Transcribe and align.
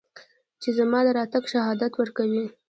چې 0.61 0.69
زما 0.77 0.99
د 1.05 1.07
راتګ 1.17 1.43
شهادت 1.53 1.93
ورکوي 1.95 2.45